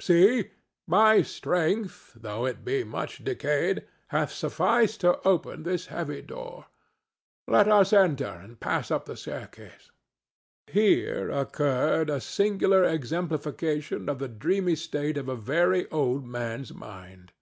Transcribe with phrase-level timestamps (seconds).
[0.00, 0.52] "See!
[0.86, 6.66] my strength, though it be much decayed, hath sufficed to open this heavy door.
[7.48, 9.90] Let us enter and pass up the staircase."
[10.68, 17.32] Here occurred a singular exemplification of the dreamy state of a very old man's mind.